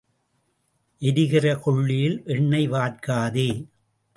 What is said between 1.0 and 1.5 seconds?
எரிகிற